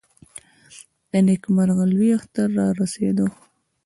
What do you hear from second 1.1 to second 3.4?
د نېکمرغه لوی اختر د رارسېدو.